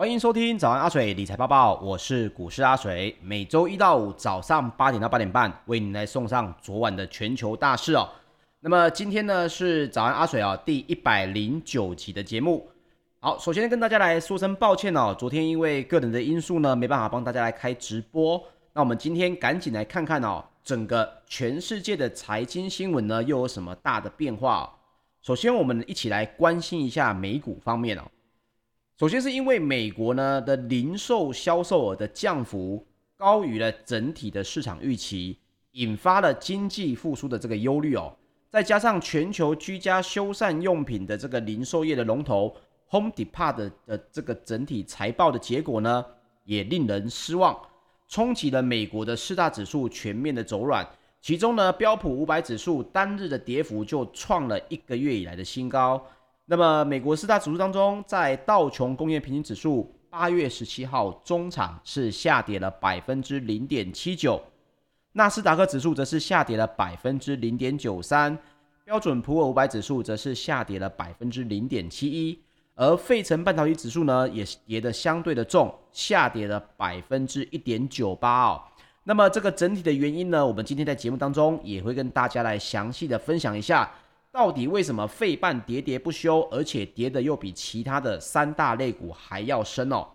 [0.00, 8.08] 欢迎收听早安阿水理财报报，我是股市阿水，每周一到五早上八点到八点半为您来送上昨晚的全球大事哦。
[8.60, 12.66] 那么今天呢是早安阿水啊第一百零九集的节目。
[13.18, 18.42] 好，首先跟大家来说声抱歉哦，昨天因为个人的因素呢，没办法帮大家来开直播。
[18.72, 24.72] 那我们今天赶紧来看看哦，整个全世界的财经新闻呢又有什么大的变化？
[25.20, 28.04] 首先，我们一起来关心一下美股方面哦。
[29.00, 32.86] 首先是因为美国呢的零售销售额的降幅
[33.16, 35.38] 高于了整体的市场预期，
[35.70, 38.14] 引发了经济复苏的这个忧虑哦。
[38.50, 42.54] 再加上全球居家修缮用品的这个零售业的龙头
[42.90, 46.04] Home Depot 的的这个整体财报的结果呢，
[46.44, 47.58] 也令人失望，
[48.06, 50.86] 冲击了美国的四大指数全面的走软。
[51.22, 56.04] 其中呢，标普五百指数单日的跌幅就创了一个月以来的新高。
[56.50, 64.42] 那么，美国四大指数当中，在道琼工业平均指数八月十七号中场是下跌了百分之零点七九，
[65.12, 68.36] 纳斯达克指数则是下跌了百分之零点九三，
[68.84, 72.36] 标准普尔五百指数则是下跌了百分之零点七一，
[72.74, 78.60] 而费城半导体指数呢，也跌得相对的重，下跌了百分之一点九八哦。
[79.04, 83.88] 那么，这个整体的原因呢，我们今天在节目当中也会跟大家来详细的分享一下。
[84.32, 90.06] 到底为什么费半跌跌不休，而且跌的又比其他的三大类股还要深哦？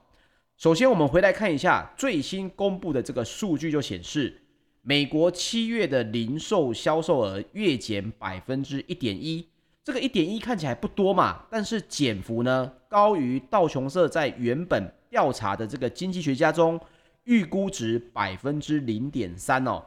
[0.56, 4.42] 首先，我们回来看一下最新公布的这个数据，就显示
[4.82, 9.50] 美国七月的零售销售额月减百分之一点一，
[9.84, 16.80] 这个一点一看起来不多嘛，但是减幅呢高于道琼社在原本调查的这个经济学家中
[17.26, 19.84] 预估值百分之零点三哦，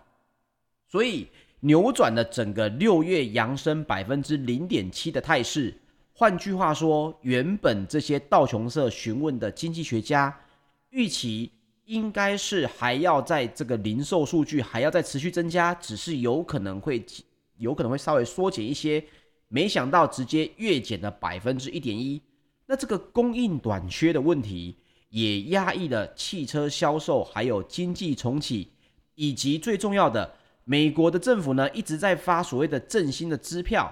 [0.87, 1.29] 所以。
[1.61, 5.75] 扭转了整个六月扬升百分之零点七的态势。
[6.13, 10.37] 换句话说，原本这些道琼社询问的经济学家
[10.91, 11.51] 预期
[11.85, 17.05] 应该是还要在这个零售数据还要再持续增加，只是有可能会
[17.57, 19.03] 有可能会稍微缩减一些。
[19.49, 22.21] 没想到直接月减了百分之一点一。
[22.67, 24.77] 那这个供应短缺的问题
[25.09, 28.69] 也压抑了汽车销售，还有经济重启，
[29.15, 30.35] 以及最重要的。
[30.71, 33.91] 美国的政府呢一直在发所谓的振兴的支票，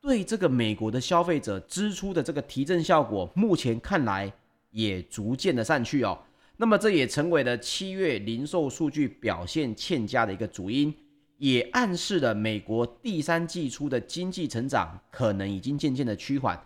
[0.00, 4.32] 对这个美国的消费者支出的这个提振效果，目前看来
[4.72, 6.18] 也逐渐的散去哦。
[6.56, 10.92] 那么这也成为了七月零售数据表现欠佳的一个主因，
[11.38, 16.60] 也暗示了美国第三季初的经济成长可能已经渐渐的趋缓。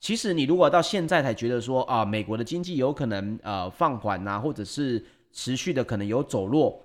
[0.00, 6.82] 其实你如果到现在才觉得说啊，美国的经济有可能呃放缓啊，或者是持续的可能有走弱。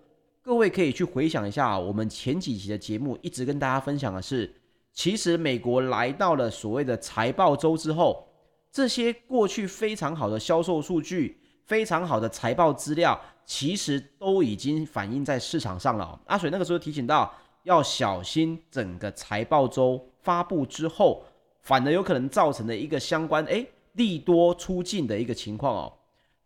[0.48, 4.50] 各位可以去回想一下，我们前几期的节目一直跟大家分享的是，
[4.94, 8.26] 其实美国来到了所谓的财报周之后，
[8.72, 16.18] 这些过去非常好的销售数据、非常好的财报资料，其实都已经反映在市场上了。
[16.28, 17.30] 阿水那个时候提醒到，
[17.64, 21.26] 要小心整个财报周发布之后，
[21.64, 25.94] 反而有可能造成的一个相关诶利多出尽的一个情况哦。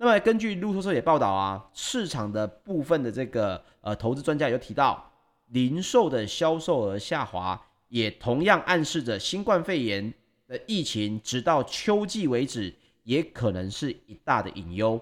[0.03, 5.11] 那么根据路透社也报道啊，市场的部分的这个呃投资专家有提到，
[5.49, 10.11] 零售的销售额下滑，也同样暗示着新冠肺炎
[10.47, 12.73] 的疫情直到秋季为止，
[13.03, 14.99] 也可能是一大的隐忧。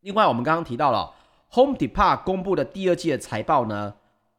[0.00, 1.14] 另外，我们刚刚提到了
[1.54, 3.94] Home Depot 公布的第二季的财报呢，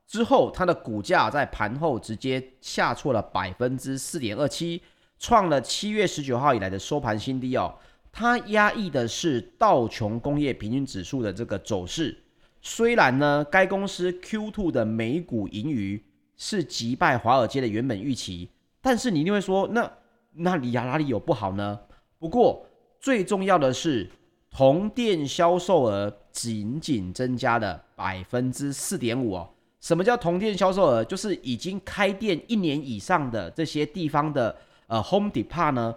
[0.06, 4.84] 之后它的股价在盘后直接下挫了百分之四点二七，
[5.18, 7.74] 创了七月十九号以来的收盘新低哦。
[8.16, 12.16] 它压抑的是道琼工业平均指数的这个走势。
[12.62, 16.02] 虽然呢，该公司 Q2 的每股盈余
[16.38, 18.48] 是击败华尔街的原本预期，
[18.82, 19.92] 但是你一定会说，那
[20.34, 21.80] 那里呀哪里有不好呢？
[22.20, 22.66] 不过
[23.00, 24.10] 最重要的是，
[24.52, 29.50] 同店销售额仅仅增加了百分之四点五哦。
[29.82, 31.04] 什么叫同店销售额？
[31.04, 35.96] 就是已经开店一年以上的这些地方的呃 Home Depot 呢。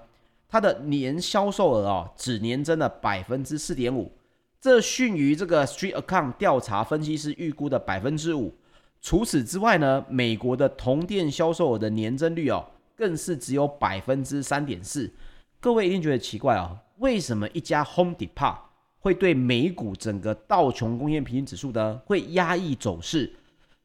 [0.48, 4.12] 它的年销售额哦，只年增了百分之四点五，
[4.60, 8.54] 这逊于这个 Street Account 调查分析师预估的百分之五。
[9.00, 12.64] 除此之外呢，美国的同店销售额的年增率哦，
[12.94, 15.12] 更是只有百分之三点四。
[15.58, 18.56] 各位一定觉得奇怪哦，为什么一家 Home Depot
[19.00, 23.34] 会对美股整个道琼工业平均指数呢会压抑走势？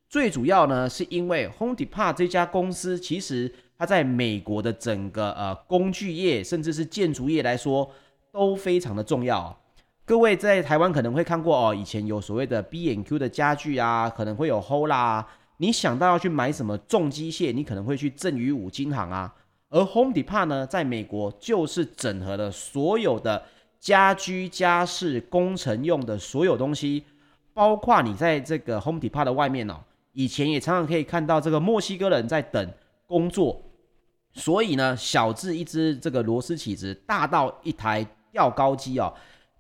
[0.08, 3.52] 最主要呢，是因为 Home Depot 这家公司其实。
[3.81, 7.89] 它在美国的整个呃工具业，甚至是建筑业来说，
[8.31, 9.60] 都非常的重要。
[10.06, 15.28] 各位在台湾可能会看过哦，以前有所谓的 B&Q 的家具啊，可能会有 Hola 啊。
[15.57, 19.33] 你想到要去买什么重机械，你可能会去正宇五金行啊。
[19.69, 23.44] 而 Home Depot 呢，在美国就是整合了所有的
[23.80, 27.04] 家居家饰工程用的所有东西，
[27.51, 29.77] 包括你在这个 Home Depot 的外面哦，
[30.13, 32.72] 以前也常常可以看到这个墨西哥人在等
[33.07, 33.60] 工作，
[34.33, 39.13] 所以呢，小至一只这个螺丝起子，大到一台吊高机哦，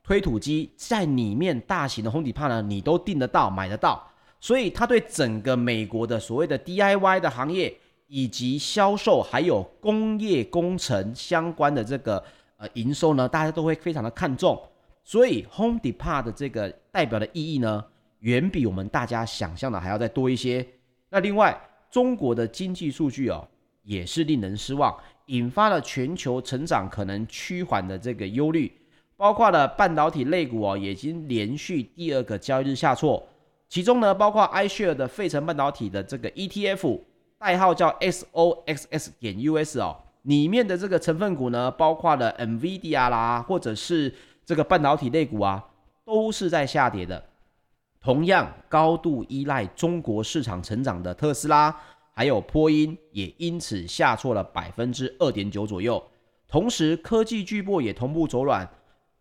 [0.03, 4.07] 推土机，在里面大型的 Home Depot 呢，你都订得到、买得到，
[4.39, 7.75] 所以它对整个美国的所谓的 DIY 的行业
[8.07, 12.23] 以及销售还有工业工程相关的这个。
[12.61, 14.61] 呃，营收呢，大家都会非常的看重，
[15.03, 17.83] 所以 Home Depot 的这个代表的意义呢，
[18.19, 20.63] 远比我们大家想象的还要再多一些。
[21.09, 21.59] 那另外，
[21.89, 23.47] 中国的经济数据哦，
[23.83, 24.95] 也是令人失望，
[25.27, 28.71] 引发了全球成长可能趋缓的这个忧虑，
[29.17, 33.27] 包括了半导体类股哦，已经连续第二个交易日下挫，
[33.69, 36.99] 其中呢，包括 iShare 的费城半导体的这个 ETF，
[37.37, 39.97] 代号叫 SOXX 点 US 哦。
[40.23, 44.13] 里面的这个成分股呢，包括了 NVIDIA 啦，或者是
[44.45, 45.65] 这个半导体类股啊，
[46.05, 47.23] 都是在下跌的。
[47.99, 51.75] 同样高度依赖中国市场成长的特斯拉，
[52.13, 56.01] 还有波音，也因此下挫了百分之二点九左右。
[56.47, 58.69] 同时，科技巨擘也同步走软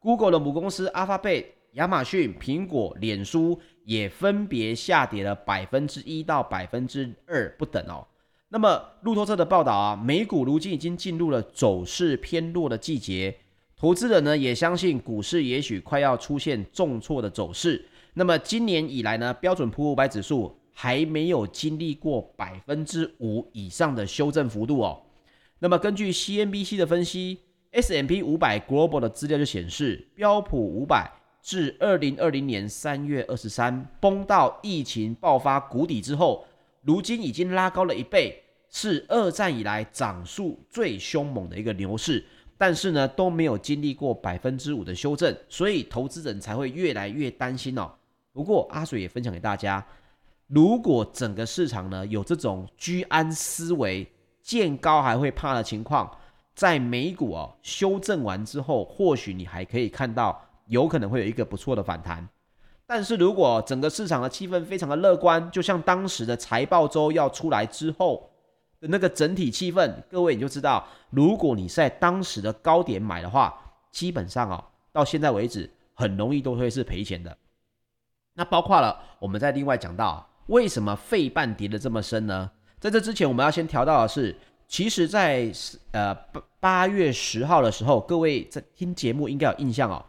[0.00, 8.06] ，Google 的母公司 Alphabet、亚马逊、苹果、脸书也分别下跌了百分之一到百分之二不等哦。
[8.48, 13.36] 那么路透社的报道啊，美股如今已经进入了走势偏弱的季节，
[13.76, 17.86] 投资人呢也相信股市也许快要出现重挫的走势。
[18.14, 25.02] 那么今年以来呢，标准普五百指数还没有经历过百分之五以上的修正幅度哦。
[25.58, 27.40] 那么根据 CNBC 的分析
[27.72, 31.12] ，S M P 五百 Global 的资料就显示，标普五百
[31.42, 36.46] 自二零二零年三月二十三崩到疫情爆发谷底之后。
[36.80, 42.24] 如今已经拉高了一倍，是二战以来涨速最凶猛的一个牛市，
[42.56, 47.92] 但是呢都没有经历过百分之五的修正，所以投资人才会越来越担心哦。
[48.32, 49.86] 不过阿水也分享给大家，
[50.50, 54.12] 如果整个市场呢有这种居安思危、
[54.42, 56.10] 见高还会怕的情况，
[56.56, 62.28] 在美股哦修正完之后，或许你还可以看到有可能会有一个不错的反弹。
[62.84, 68.28] 但是如果整个市场的气氛非常的乐观，就像当时的财报周要出来之后
[68.80, 73.56] 的那个整体气氛，各位你就知道，如果你在当时的高点买的话，
[73.92, 77.38] 基本上哦，到现在为止很容易都会是赔钱的。
[78.34, 82.50] 那包括了我们在另外讲到，为什么费半跌得这么深呢？
[82.80, 84.36] 在这之前，我们要先调到的是，
[84.66, 85.50] 其实在
[85.92, 90.04] 呃八八月十号的时候，各位在听节目应该有印象哦，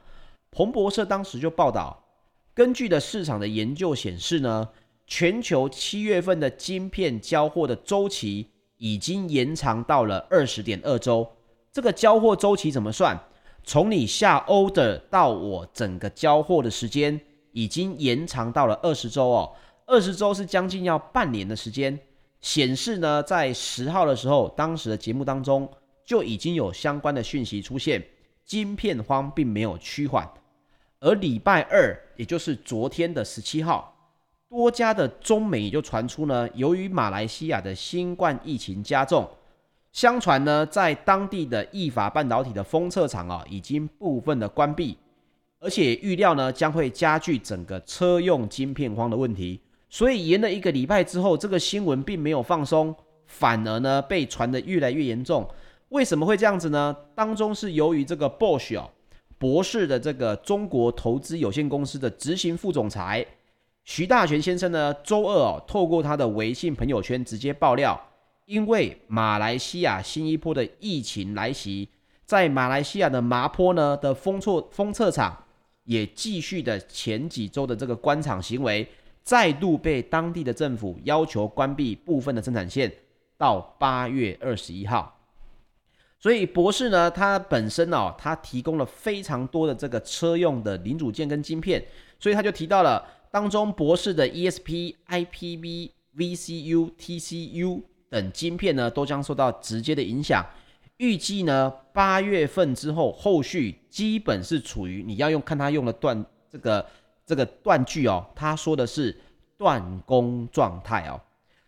[0.49, 2.03] 彭博社当时就报道。
[2.55, 4.67] 根据的市场的研究显示呢，
[5.05, 11.29] 全球七月份的晶片交货的周期已经延长到了二十点二周。
[11.71, 13.17] 这个交货周期怎么算？
[13.63, 17.21] 从你下 order 到我整个交货的时间，
[17.51, 19.51] 已经延长到了二十周哦。
[19.91, 21.99] 二十周是将近要半年的时间。
[22.39, 25.69] 显示呢，在十号的时候，当时的节目当中
[26.05, 28.01] 就已经有相关的讯息出现，
[28.45, 30.25] 晶片荒并没有趋缓。
[31.01, 33.93] 而礼拜二，也就是昨天的十七号，
[34.47, 39.29] 多家的中媒就传出呢，由于马来西亚的新冠疫情加重，
[39.91, 44.97] 相传呢，在当地的意法半导体的封测厂啊，已经部分的关闭，
[45.59, 49.59] 而且预料呢，将会加剧整个车用晶片荒的问题。
[49.91, 52.95] 所以延了一个礼拜之后，这个新闻并没有放松，
[53.27, 55.47] 反而呢，被传得越来越严重。
[55.89, 56.95] 为什么会这样子呢？
[57.13, 58.89] 当中是由于这个 Bosch 哦。
[59.37, 63.25] 博士的这个中国投资有限公司的执行副总裁
[63.83, 67.99] 徐大全先生呢，周二哦，透过他的微信朋友圈直接爆料，
[68.45, 71.89] 因为马来西亚新一波的疫情来袭，
[72.23, 75.45] 在马来西亚的麻坡呢的封测封测厂
[75.83, 78.87] 也继续的前几周的这个官场行为，
[79.23, 82.91] 再度被当地的政府要求关闭部分的生产线，
[83.37, 85.17] 到八月二十一号。
[86.19, 91.83] 所以博士呢，他本身哦，他提供了非常多的这个车用的零组件跟晶片，
[92.19, 100.45] 所以他就提到了当中博士的 ESP、IPV、VCU、TCU 等晶片呢，都将受到直接的影响。
[100.97, 106.85] 预计呢，八月份之后，后续基本是处于你要用看他用的段这个
[107.31, 109.17] 这个断句哦，他说的是
[109.57, 111.17] 断供状态哦，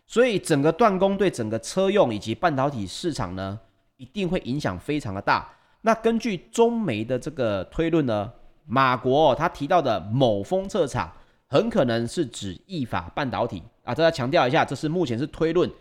[0.06, 3.58] 所以整个断供对整个车用以及半导体市场呢，
[3.96, 5.50] 一定会影响非常的大。
[5.80, 8.30] 那根据中媒的这个推论呢，
[8.66, 11.10] 马国哦，他提到的某封测厂
[11.48, 13.96] 很可能是指意法半导体啊。
[13.96, 15.72] 这要强调一下，这是目前是推论。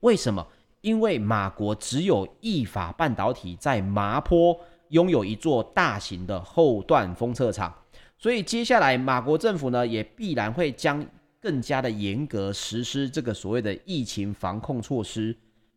[0.00, 0.46] 为什么？
[0.82, 4.54] 因为马国只有意法半导体在麻坡
[4.88, 7.72] 拥有一座大型的后段封测厂，
[8.20, 11.02] 所以接下来马国政府呢也必然会将
[11.40, 15.34] 更加的严格实施这个所谓的疫情防控措施，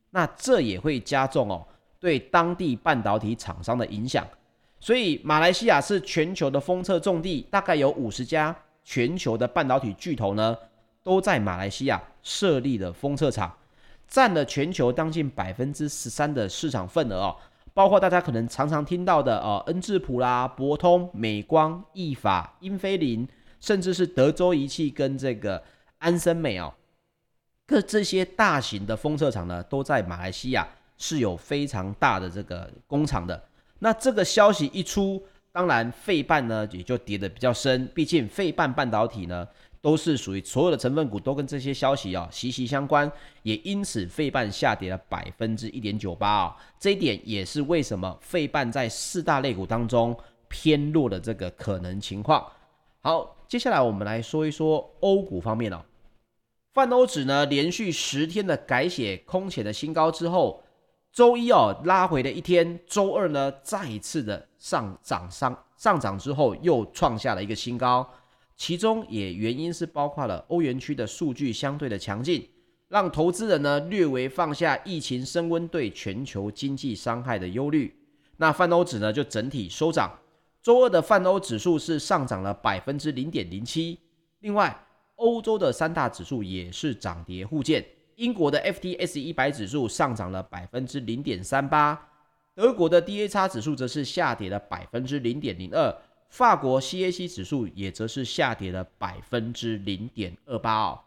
[0.09, 1.65] 那这也会加重哦
[2.01, 4.27] 对当地半导体厂商的影响。
[4.81, 10.57] 所以马来西亚是全球的封测重地，大概有五十家全球的半导体巨头呢
[11.01, 13.55] 都在马来西亚设立了封测厂，
[14.05, 17.37] 占了全球将近百分之十三的市场份额哦。
[17.73, 23.27] 包括大家可能常常听到的呃恩智浦啦、博通、美光、意法、英飞凌，
[23.59, 25.63] 甚至是德州仪器跟这个
[25.97, 26.73] 安森美哦，
[27.65, 33.43] 各这些大型的封测厂呢，都在马来西亚是有非常大的这个工厂的。
[33.79, 39.47] 那这个消息一出，当然费半呢也就跌得比较深，毕竟费半半导体呢。
[39.83, 43.11] 都是属于所有的成分股都跟这些消息啊息息相关，
[43.41, 52.49] 也因此费半下跌了百分之一点九八啊，这一点也是为什么费半在四大类股当中偏弱的这个可能情况。
[53.01, 55.83] 好，接下来我们来说一说欧股方面哦，
[56.73, 60.63] 泛欧指呢连续十天的改写空前的新高之后，
[61.11, 68.09] 周一哦拉回了一天，周二呢再一次的上涨上上涨之后又创下了一个新高。
[68.65, 72.47] 其中也原因是包括了欧元区的数据相对的强劲，
[72.87, 77.93] 让投资人呢略微放下疫情升温对全球经济伤害的忧虑。
[78.37, 80.17] 那泛欧指呢就整体收涨，
[80.61, 83.99] 周二的泛欧指数是上涨了百分之零点零七。
[84.39, 84.73] 另外，
[85.15, 92.01] 欧洲的三大指数也是涨跌互见，英国的 FTS 一百指数上涨了百分之零点三八，
[92.55, 95.93] 德国的 DAX 指数则是下跌了百分之零点零二。
[96.33, 100.99] 法国 CAC 指数也则是下跌了百分之零点二八哦。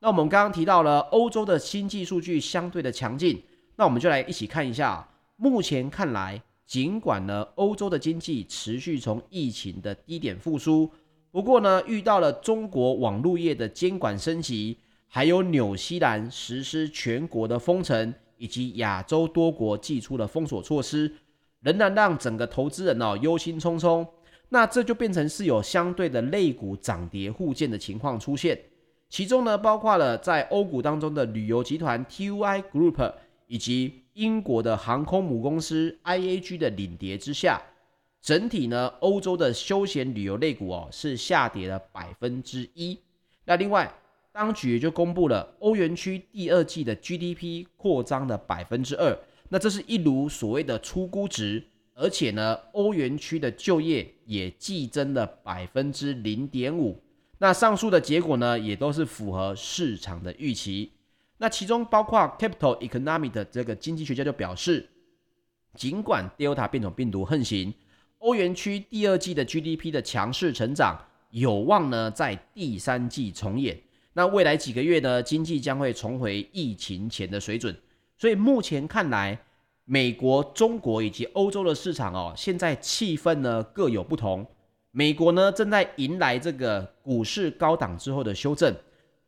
[0.00, 3.40] 那我们刚刚提到了欧洲的经济数据相对的强劲，
[3.76, 5.08] 那我们就来一起看一下。
[5.36, 10.90] 目前看来，尽管呢欧洲的经济持续从疫情的低点复苏，
[11.30, 14.76] 不过呢遇到了中国网络业的监管升级，
[15.06, 21.14] 还有纽西兰实施全国的封城，以及亚洲多国祭出的封锁措施，
[21.60, 24.04] 仍然让整个投资人哦忧心忡忡。
[24.54, 28.56] 那这就变成是有相对的类股涨跌互见的情况出现，
[29.08, 33.14] 其中呢包括了在欧股当中的旅游集团 TUI Group
[33.48, 37.60] 以及英国的航空母公司 IAG 的领跌之下，
[38.22, 42.96] 整体呢欧洲的休闲旅游类股哦是下跌了百分之一。
[43.46, 43.92] 那另外
[44.30, 49.18] 当局也就公布了欧元区第二季的 GDP 扩张的百分之二，
[49.48, 51.64] 那这是一如所谓的初估值。
[51.94, 57.00] 而且呢，欧元区的就业也季增了百分之零点五。
[57.38, 60.90] 那上述的结果呢，也都是符合市场的预期。
[61.38, 64.88] 那其中包括 Capital Economy 的这个经济学家就表示，
[65.74, 67.74] 尽管 Delta 变种病毒横行，
[68.18, 70.98] 欧元区第二季的 GDP 的强势成长
[71.30, 73.78] 有望呢在第三季重演。
[74.12, 77.76] 那未来几个月呢，经济将会重回疫情前的水准。
[78.16, 79.36] 所以目前看来，
[79.86, 84.46] 美国、中国以及欧洲的市场哦，现在气氛呢各有不同。
[84.90, 88.74] 美国呢正在迎来这个股市高档之后的修正，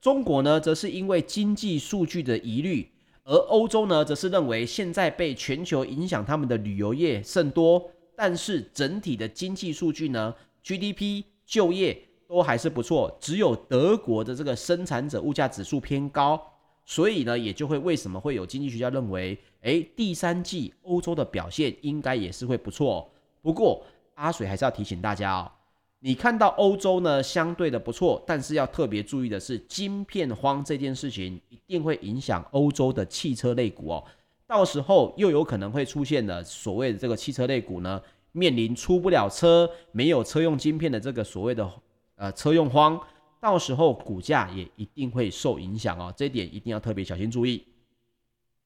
[0.00, 2.90] 中国呢则是因为经济数据的疑虑，
[3.24, 10.34] 而欧洲呢则是认为现在被全球影响，他们的旅游业甚多，但是整体的经济数据呢
[10.64, 16.40] ，GDP、就业都还是不错，只有德国的这个生产者物价指数偏高。
[16.88, 23.10] 所以呢，也就会为什么会有经济学家认为，诶，第三季欧洲的表现应该也是会不错。
[23.42, 25.50] 不过阿水还是要提醒大家哦，
[25.98, 34.04] 你看到欧洲呢相对的不错，但是要特别注意的是，晶片荒这件事情一定会影响欧洲的汽车类股哦。
[34.46, 38.00] 到时候又有可能会出现的所谓的这个汽车类股呢，
[38.30, 41.68] 面临出不了车、没有车用晶片的这个所谓的
[42.14, 42.96] 呃车用荒。
[43.46, 47.64] 到时候股价也一定会受影响哦，这一点一定要特别小心注意。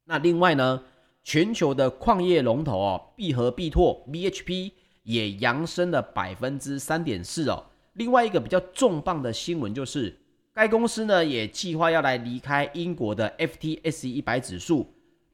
[0.04, 0.82] 那另外呢，
[1.22, 4.72] 全球的矿业龙头哦，必和必拓 BHP
[5.02, 7.62] 也扬升了百分之三点四哦。
[7.92, 10.18] 另外一个比较重磅的新闻就是，
[10.54, 14.90] 该公司呢也计划要来离开英国的 FTSE 一百指数，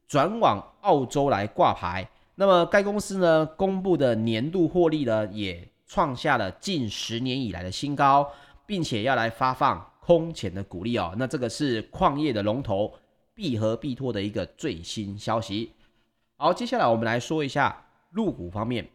[0.09, 2.11] 转往澳洲来挂牌。
[2.35, 8.29] 那么该公司呢公布的年度获利呢也创下了近十年以来的新高。
[8.67, 12.93] 并且要来发放空前的鼓励哦，那这个是矿业的龙头
[13.35, 15.73] 必和必拓的一个最新消息。
[16.37, 18.87] 好，接下来我们来说一下入股方面。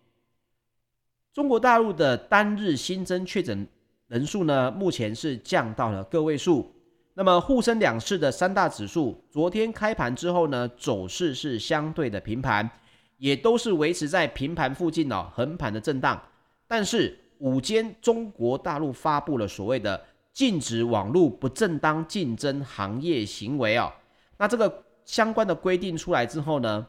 [1.34, 3.68] 中国大陆的单日新增确诊
[4.08, 6.75] 人数呢，目前是降到了个位数。
[7.13, 12.70] 那么沪深两市的三大指数，昨天开盘之后呢，走势是相对的平盘，
[13.18, 16.22] 也都是维持在平盘附近哦，横盘的震荡。
[16.68, 20.00] 但是午间，中国大陆发布了所谓的
[20.32, 23.92] 禁止网络不正当竞争行业行为哦。
[24.38, 26.86] 那这个相关的规定出来之后呢，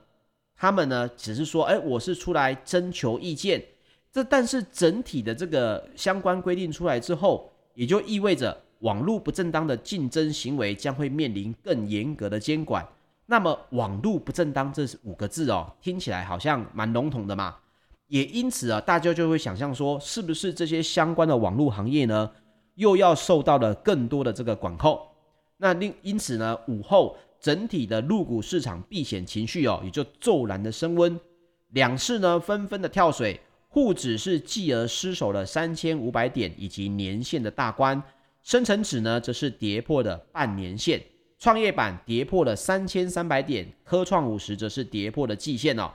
[0.55, 3.65] 他们呢只是说，哎，我是出来征求意见。
[4.13, 12.87] 这但是整体的这个相关规定出来之后，也就意味着网络不正当的竞争行为将会面临更严格的监管。
[13.25, 17.57] 那么网络不正当这五个字哦，听起来好像蛮笼统的嘛，
[18.13, 22.31] 也因此啊，大家就会想象说，是不是这些相关的网络行业呢，
[22.75, 25.01] 又要受到了更多的这个管控？
[25.57, 31.19] 那另因此呢，午后整体的陆股市场避险情绪哦，也就骤然的升温，
[31.71, 33.41] 两市呢纷纷的跳水，
[33.71, 38.03] 沪指是继而失守了三千五百点以及年线的大关，
[38.43, 41.03] 深成指呢则是跌破了半年线。
[41.39, 45.91] 创业板跌破了三千三百点，科创五十则是跌破了季线哦。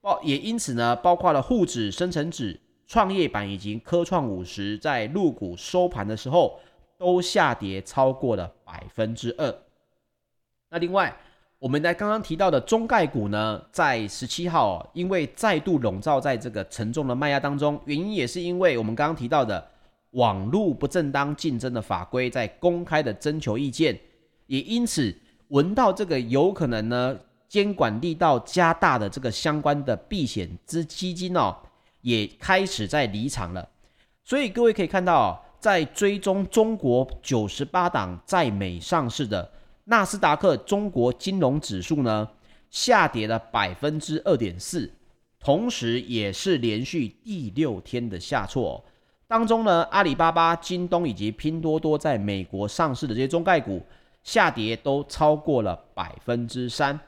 [0.00, 6.58] 包也因此呢，包括了沪指、深成指、创业板以及科创五十，在陆股收盘的时候
[6.96, 9.54] 都下跌超过了百分之二。
[10.70, 11.16] 那另外，
[11.58, 19.68] 我们在刚刚提到的中概股呢，在十七号，因为再度笼罩在这个沉重的卖压当中，原因也是因为我们刚刚提到的
[20.12, 23.98] 网络不正当竞争的法规在公开的征求意见。
[24.46, 25.14] 也因此
[25.48, 31.56] 闻到这个有可能呢，监管力道加大的这个相关的避险之基金哦，
[32.02, 33.68] 也开始在离场了。
[34.22, 39.50] 所以各位可以看到哦，在追踪中国九十八档在美上市的
[39.84, 42.28] 纳斯达克中国金融指数呢，
[42.70, 44.92] 下跌了百分之二点四，
[45.40, 48.84] 同时也是连续第六天的下挫。
[49.26, 53.82] 当中呢，阿里巴巴、京东以及拼多多在美国上市的这些中概股。
[54.24, 56.98] 下跌都超过了百分之三。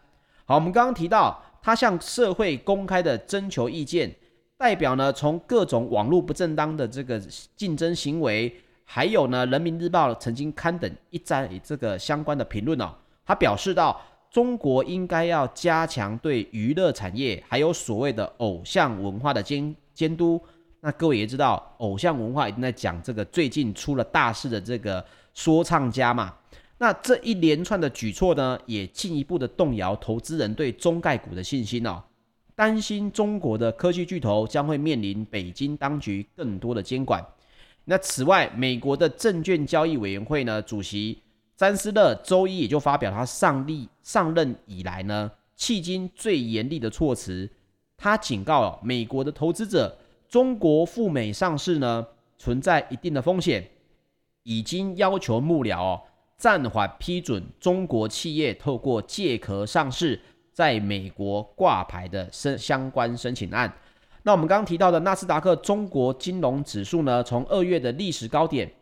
[0.50, 4.12] 好，我们刚刚提到，他向社会公开的征求意见，
[4.59, 7.21] 代表呢，从各种网络不正当的这个
[7.54, 8.52] 竞争行为，
[8.85, 12.93] 还有呢，人民日报曾经刊登一张这个相关的评论哦，
[13.25, 20.43] 他表示到，中国应该要加强对娱乐产业还有所谓的偶像文化的监监督。
[20.80, 26.34] 那各位也知道，偶像文化一定在讲这个最近出了大事的这个说唱家嘛。
[26.82, 32.02] 那这一连串的举措呢，也进一步的动摇投资人对中概股的信心哦，
[32.54, 37.23] 担心中国的科技巨头将会面临北京当局更多的监管。
[37.84, 41.21] 那此外，美国的证券交易委员会呢主席
[41.54, 47.50] 詹斯勒周一也就发表他上立上任以来呢，迄今最严厉的措辞，
[47.99, 49.99] 他警告哦，美国的投资者，
[50.30, 52.06] 中国赴美上市呢
[52.38, 53.69] 存在一定的风险，
[54.45, 56.00] 已经要求幕僚哦。
[56.40, 60.18] 暂缓批准中国企业透过借壳上市，
[60.54, 63.70] 在美国挂牌的申相关申请案。
[64.22, 68.72] 那我们刚刚提到的纳斯达克中国金融指数呢，从二月的历史高点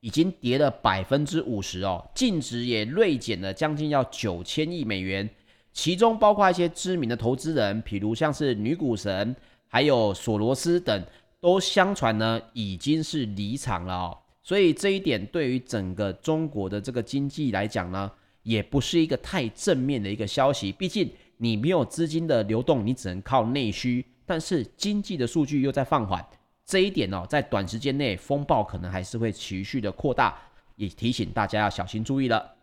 [0.00, 5.28] 已经跌了百分之五十哦，净值也锐减了将近要九千亿美元，
[5.74, 9.36] 其中包括一些知名的投资人，譬如像是女股神，
[9.68, 11.04] 还有索罗斯等，
[11.40, 14.18] 都相传呢已经是离场了哦。
[14.42, 18.10] 所以这一点对于整个中国的这个经济来讲呢，
[18.42, 20.72] 也不是一个太正面的一个消息。
[20.72, 24.04] 毕竟你没有资金的流动，你只能靠内需。
[24.26, 26.24] 但是经济的数据又在放缓，
[26.64, 30.36] 这一点哦，在短时间内风暴可能还是会持续的扩大，
[30.76, 32.54] 也提醒大家要小心注意了。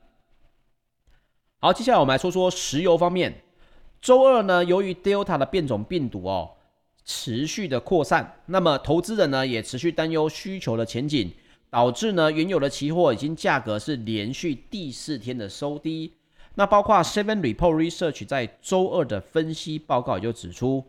[1.60, 3.44] 好，接下来我们来说说石油方面。
[4.02, 6.56] 周二呢，由于 Delta 的变种病毒哦
[7.06, 11.32] 持续的扩散，那么投资人呢也持续担忧需求的前景。
[11.69, 16.13] 导致呢，原有的期货已经价格是连续第四天的收低。
[16.55, 20.84] 那包括 Seven Report Research 在周二的分析报告也就指出，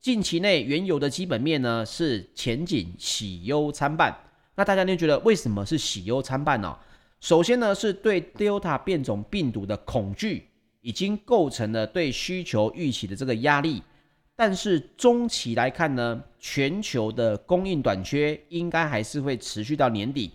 [0.00, 4.14] 近期内原油的基本面呢是前景喜忧参半。
[4.56, 6.76] 那大家就觉得为什么是喜忧参半呢？
[7.20, 10.48] 首先呢是对 Delta 变种病毒的恐惧
[10.82, 13.82] 已经构成了对需求预期的这个压力。
[14.38, 20.30] 但是中期来看呢，全球的供应短缺应该还是会持续到年底，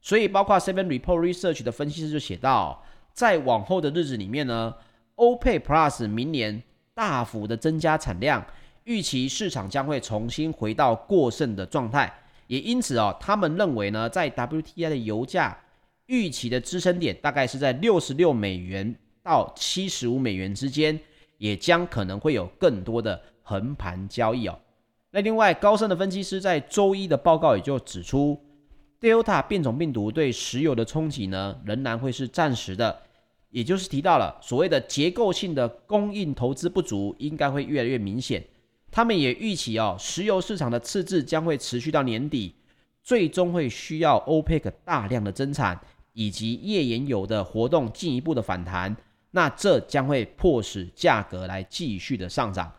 [0.00, 4.74] 所以包括 Seven Report Research 的分析师就写到，在往后的日子里面呢
[5.16, 6.62] 欧佩 Plus 明年
[6.94, 8.42] 大幅的增加产量，
[8.84, 12.10] 预期市场将会重新回到过剩的状态，
[12.46, 15.54] 也因此哦，他们认为呢，在 WTI 的油价
[16.06, 20.98] 预期的支撑点大概是在六十六美元到七十五美元之间，
[21.36, 23.20] 也将可能会有更多的。
[23.44, 24.58] 横盘交易哦。
[25.12, 28.36] 那另外，高盛的分析师在周一的报告也就指出
[29.00, 33.02] ，Delta 变种病毒对石油的冲击呢，仍然会是暂时的，
[33.50, 38.44] 也就是提到了所谓的结构性的供应投资不足，应该会越来越明显。
[38.90, 42.56] 他们也预期哦，石油市场的赤字将会持续到年底，
[43.02, 45.80] 最终会需要 OPEC 大量的增产，
[46.12, 48.96] 以及页岩油的活动进一步的反弹，
[49.30, 52.72] 那这将会迫使价格来继续的上涨。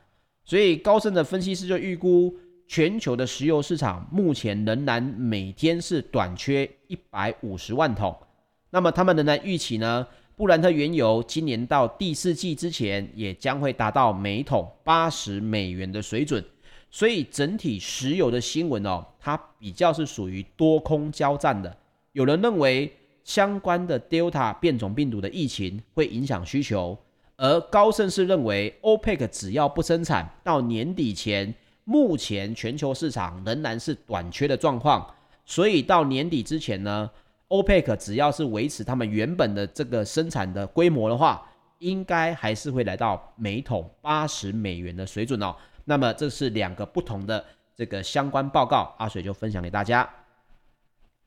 [0.45, 2.33] 所以高盛的分析师就预估，
[2.67, 8.15] 全球的石油市场目前仍然每天是短缺一百五十万桶。
[8.69, 10.05] 那么他们仍然预期呢，
[10.35, 16.43] 布兰特原油今年到第四季之前，也将会达到每桶八十美元的水准。
[16.91, 21.75] 所以整体石油的新闻哦，它比较是属于多空交战的。
[22.11, 22.91] 有人认为
[23.23, 26.97] 相关的 Delta 变种病毒的疫情会影响需求，
[27.37, 35.05] 而高盛是认为 OPEC 只要不生产，到年底前，目前全球市场仍然是短缺的状况。
[35.45, 37.09] 所以到年底之前呢
[37.49, 41.45] ，OPEC 只要是维持他们原本的这个生产的规模的话，
[41.79, 45.55] 应该还是会来到每桶八十美元的水准哦。
[45.83, 47.43] 那么这是两个不同的
[47.75, 50.09] 这个相关报告，阿水就分享给大家。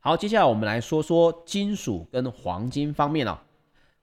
[0.00, 3.38] 好，接下来我们来说说金属跟黄金方面哦。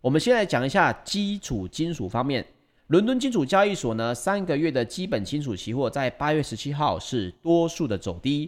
[0.05, 2.45] 我们先来讲一下基础金属方面，
[2.89, 8.47] 伦敦金属交易所呢，三个月的基本金属期货在八月十七号是多数的走低。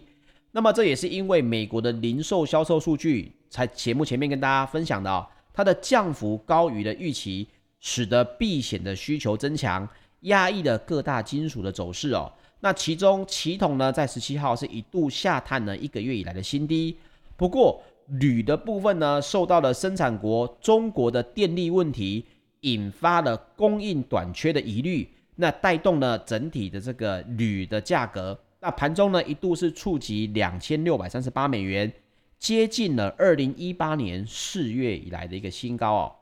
[0.52, 3.32] 那么这也是因为美国的零售销售数据。
[3.48, 7.48] 在节目前面跟大家分享的哦，它的降幅高于的预期，
[7.80, 9.88] 使得避险的需求增强，
[10.20, 12.32] 压抑了各大金属的走势哦。
[12.60, 16.96] 那其中期铜呢，在十七号是一度下探了一个月以来的新低。
[17.36, 22.24] 不过铝的部分呢，受到了生产国中国的电力问题，
[22.60, 28.38] 引发了供应短缺的疑虑，那带动了整体的这个铝的价格。
[28.60, 31.92] 那盘中呢，一度是触及两千六百三十八美元。
[32.38, 36.12] 接近了二零一八年四月以来的一个新高哦。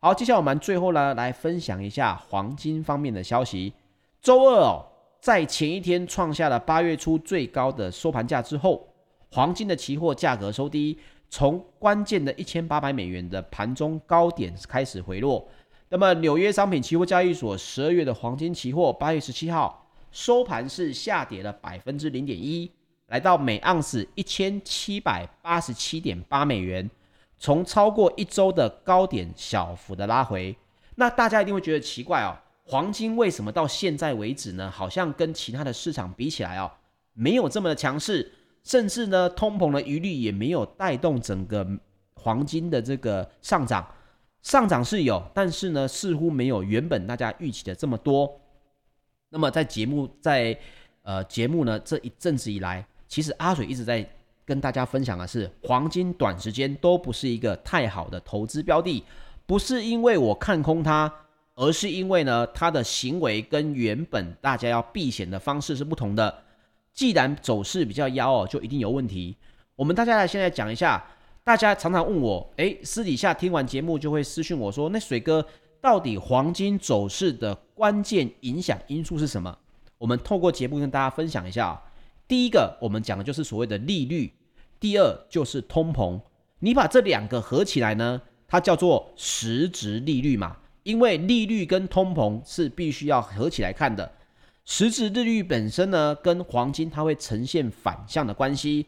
[0.00, 3.74] 好，接下来我们最后呢来分享一下黄金方面的消息。
[4.22, 4.86] 周二哦，
[5.20, 8.88] 在前一天创下了八月初最高的收盘价之后，
[9.30, 10.98] 黄金的期货价格收低，
[11.28, 15.48] 从关键的一千八百美元的盘中高点开始回落。
[15.88, 22.70] 那么纽约商品期货交易所十二月的黄金期货八月十七号收盘是下跌了百分之零点一。
[23.08, 26.90] 来到每盎司一千七百八十七点八美元，
[27.38, 30.54] 从超过一周的高点小幅的拉回。
[30.96, 34.70] 那大家一定会觉得奇怪哦，黄金为什么到现在为止呢？
[34.70, 36.70] 好像跟其他的市场比起来哦，
[37.14, 38.30] 没有这么的强势，
[38.68, 41.66] 甚至呢，通膨的余力也没有带动整个
[42.12, 43.88] 黄金的这个上涨。
[44.42, 48.30] 上涨是有，但是呢，似乎没有原本大家预期的这么多。
[49.30, 50.54] 那么在节目在
[51.02, 52.86] 呃节目呢这一阵子以来。
[53.06, 54.06] 其实阿水一直在
[54.44, 59.02] 跟大家分享的是，黄金短时间都不是一个太好的投资标的，
[59.46, 61.10] 不是因为我看空它，
[61.54, 66.42] 而是因为呢，它的行为跟原本大家要避险的方式是不同的。
[66.98, 69.36] 既然走势比较妖哦，就一定有问题。
[69.76, 71.00] 我们大家来现在讲一下，
[71.44, 75.46] 大家常常问我，诶，私底下听完节目就会私讯我说，那水哥
[75.80, 79.56] 到底黄金走势的关键影响因素是什么？
[79.96, 81.80] 我们透过节目跟大家分享一下。
[82.26, 84.32] 第一个，我们讲的就是所谓的利率；
[84.80, 86.20] 第二，就是通膨。
[86.58, 90.56] 你把这两个合起来呢，它叫做实质利率嘛。
[90.82, 94.10] 因为利率跟通膨是必须要合起来看的。
[94.70, 98.84] 实质利率本身呢，跟黄金它会呈现反向的关系。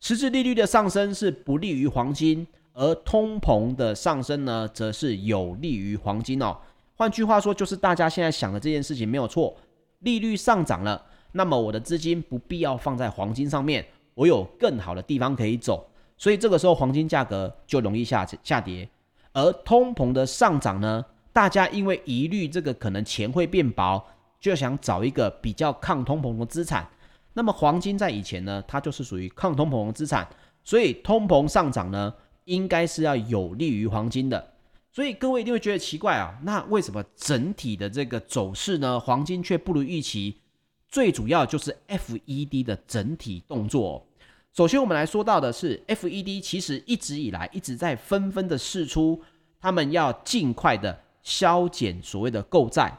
[0.00, 6.56] 实质利率的上升是不利于黄金，而通膨的上升呢，则是有利于黄金哦。
[6.96, 9.54] 换句话说，就是大家现在想的这件事情没有错，
[9.98, 11.04] 利率上涨了。
[11.32, 15.86] 那么我的资金不必要放在黄金上面，我有更好的地方可以走，
[16.16, 18.88] 所以这个时候黄金价格就容易下下跌。
[19.34, 24.02] 而通膨的上涨呢，大家因为疑虑这个可能钱会变薄，
[24.40, 26.88] 就想找一个比较抗通膨的资产。
[27.34, 30.28] 那么黄金在以前呢，它就是属于抗通膨的资产，
[30.64, 32.12] 所以通膨上涨呢，
[32.44, 34.54] 应该是要有利于黄金的。
[34.90, 40.36] 所以各位一定会觉得奇怪啊，那为什么整体的这个走势呢，黄金却不如预期？
[40.88, 44.04] 最主要就是 FED 的整体动作。
[44.54, 49.22] 首先，我们来说到的是 FED，其实一直以来一直在纷纷的试出，
[49.60, 52.98] 他们要尽快的削减所谓的购债。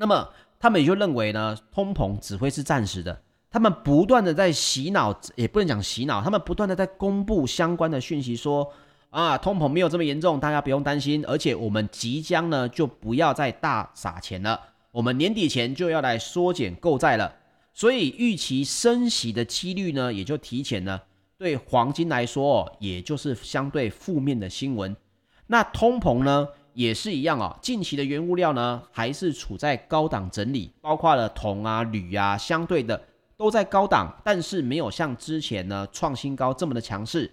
[0.00, 0.28] 那么，
[0.60, 3.20] 他们也就认为呢，通膨只会是暂时的。
[3.50, 8.70] 他们不断的在洗脑，也不能讲洗脑，他们不断的在公布相关的讯息，说
[9.10, 14.60] 啊，通膨没有这么严重，大家不用担心，而且我们即将呢就不要再大撒钱了。
[14.92, 17.34] 我们年底前就要来缩减购债了，
[17.74, 21.04] 所以预期升息的几率呢，也就提前了。
[21.38, 24.94] 对黄金来说，也就是相对负面的新闻。
[25.46, 27.58] 那通膨呢，也是一样哦。
[27.60, 33.02] 近期的原物料呢，还是处在高档整理，包括了铜啊、铝啊，相对的
[33.36, 37.28] 都在高档，但是没有像之前呢创新高这么的强势。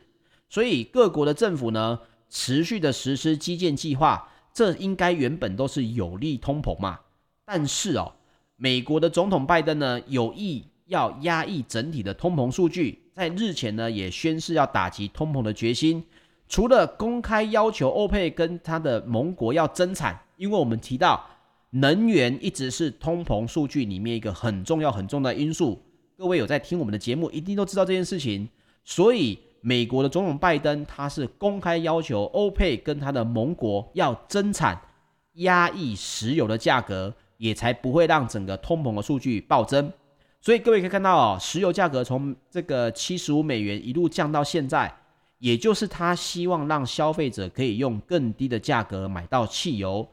[0.49, 7.01] 所以各国的政府呢，持续的实施基建计划，这应该原本都是有利通膨嘛。
[7.45, 8.13] 但是哦，
[8.55, 16.03] 美国的总统拜登呢，有意要压抑整体的通膨数据，在日前呢也宣示要打击通膨的决心。
[16.47, 21.23] 除了公开要求欧佩跟他的盟国要增产，因为我们提到
[21.71, 25.81] 能源一直是通膨数据里面一个很重要很重要的因素。
[26.17, 28.47] 各位有在听我们的节目，一定都知道这件事情。
[28.84, 34.79] 所以美国的总统拜登他是公开要求欧佩跟他的盟国要增产，
[35.34, 39.91] 压抑石油的价格，也才不会让整个通膨的数据暴增。
[40.39, 44.95] 所以各位可以看到哦，石油价格从这个七十五美元一路降到现在。
[45.39, 50.08] 也就是他希望让消费者可以用更低的价格买到汽油。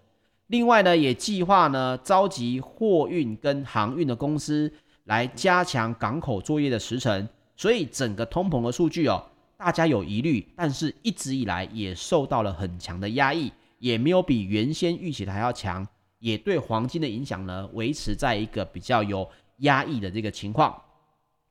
[0.48, 4.70] 另外呢，也计划呢召集货运跟航运的公司
[5.04, 7.28] 来加强港口作业的时程。
[7.56, 9.24] 所以整个通膨的数据哦，
[9.56, 15.86] 大家有疑虑，但是一直以来也受到了很强的压抑，也没有比原先预期的还要强，
[16.18, 19.26] 也对黄金的影响呢维持在一个比较有
[19.58, 20.76] 压抑的这个情况。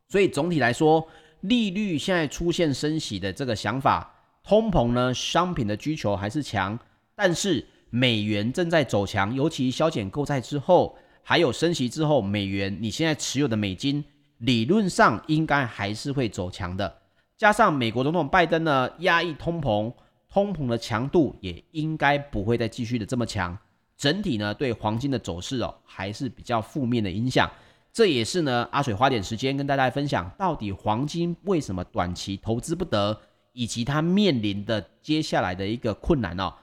[0.09, 1.07] 所以总体来说。
[1.41, 6.77] 利率现在出现升息的这个想法，通膨呢，商品的需求还是强，
[7.15, 14.03] 但是美元正在走强，尤其削减购债之后，还有升息之后，美元你现在持有的美金
[14.37, 16.97] 理论上应该还是会走强的。
[17.37, 19.91] 加上美国总统拜登呢，压抑通膨，
[20.29, 23.57] 通膨的强度也应该不会再继续的这么强，
[23.97, 27.49] 整体呢对黄金的走势哦还是比较负面的影响。
[27.93, 33.19] 这也是呢，阿水花点时间跟大家分享，到底黄金为什么短期投资不得，
[33.51, 36.53] 以及它面临的接下来的一个困难哦。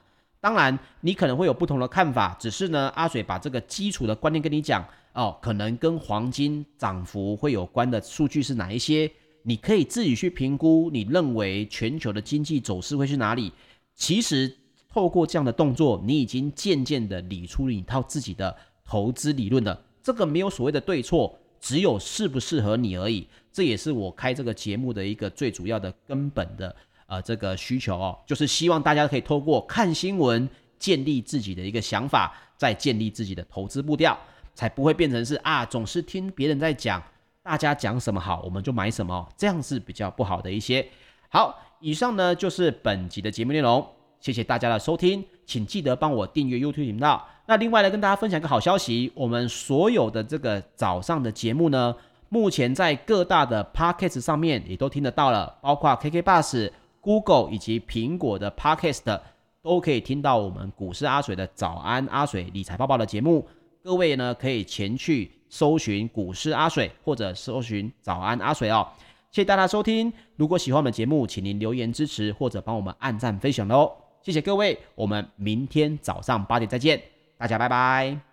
[0.41, 9.11] 当然，你可能会有不同的看法，只是呢，阿水把这个基础的观念跟你讲哦，可能跟黄金涨幅会有关的数据是哪一些，
[9.43, 13.51] 你可以自己去评估，你认为全球的经济走势会是哪里。
[13.93, 14.51] 其实
[14.91, 19.79] 透过这样的动作，你已经渐渐的理出了一套自己的投资理论了。
[20.09, 23.27] 这个没有所谓的对错，只有适不适合你而已。
[23.53, 34.17] 这也是我开这个节目的一个最主要的根本的呃这个需求哦，就是希望大家可以透过看新闻建立自己的一个想法，再建立自己的投资步调，
[34.55, 36.99] 才不会变成是啊总是听别人在讲，
[37.43, 40.83] 大家讲什么好我们就买什么，这样是比较不好的一些。
[41.29, 43.87] 好，以上呢就是本集的节目内容，
[44.19, 47.27] 谢谢大家的收听，请记得帮我订阅 YouTube 频道。
[47.49, 51.95] 那另外呢跟大家分享一个好消息，我们所有的这个早上的节目呢，
[52.29, 56.69] 目前在各大的 Podcast 上面也都听得到了，包括 KK Bus、
[57.01, 59.19] Google 以及苹果的 Podcast
[59.63, 63.47] 都可以听到我们股市阿水的早安阿水理财报报的节目。
[63.81, 68.87] 各位呢可以前去搜寻股市阿水或者搜寻早安阿水哦。
[69.31, 73.91] 谢谢大家收听，如果喜欢我们节目，请您留言支持或者帮我们按赞分享喽。
[74.21, 77.18] 谢谢各位，我们明天早上八点再见。
[77.39, 78.28] 大家拜拜。